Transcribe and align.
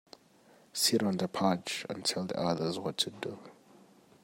Sit 0.73 1.03
on 1.03 1.17
the 1.17 1.27
perch 1.27 1.85
and 1.87 2.03
tell 2.03 2.25
the 2.25 2.35
others 2.35 2.79
what 2.79 2.97
to 2.97 3.11
do. 3.11 3.37